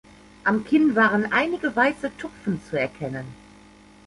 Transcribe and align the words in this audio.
Am 0.45 0.65
Kinn 0.65 0.95
waren 0.95 1.31
einige 1.31 1.75
weiße 1.75 2.17
Tupfen 2.17 2.59
zu 2.67 2.75
erkennen. 2.79 3.25